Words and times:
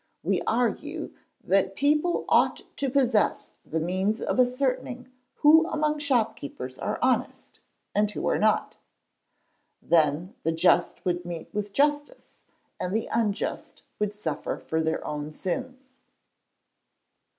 _We 0.27 0.41
argue, 0.47 1.13
that 1.43 1.75
people 1.75 2.25
ought 2.27 2.61
to 2.77 2.89
possess 2.89 3.53
the 3.63 3.79
means 3.79 4.19
of 4.19 4.39
ascertaining 4.39 5.11
who 5.35 5.67
among 5.67 5.99
shopkeepers 5.99 6.79
are 6.79 6.97
honest, 7.03 7.59
and 7.93 8.09
who 8.09 8.27
are 8.27 8.39
not; 8.39 8.77
then 9.79 10.33
the 10.41 10.53
just 10.53 11.05
would 11.05 11.23
meet 11.23 11.53
with 11.53 11.71
justice, 11.71 12.31
and 12.79 12.95
the 12.95 13.09
unjust 13.13 13.83
would 13.99 14.15
suffer 14.15 14.57
for 14.57 14.81
their 14.81 15.05
own 15.05 15.31
sins. 15.33 15.99